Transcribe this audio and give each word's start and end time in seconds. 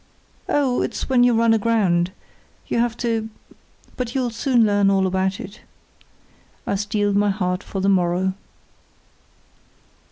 "Oh, 0.49 0.81
it's 0.81 1.09
when 1.09 1.23
you 1.23 1.35
run 1.35 1.53
aground; 1.53 2.11
you 2.65 2.79
have 2.79 2.97
to—but 2.97 4.15
you'll 4.15 4.31
soon 4.31 4.65
learn 4.65 4.89
all 4.89 5.05
about 5.05 5.39
it." 5.39 5.61
I 6.65 6.73
steeled 6.73 7.15
my 7.15 7.29
heart 7.29 7.61
for 7.61 7.81
the 7.81 7.87
morrow. 7.87 8.33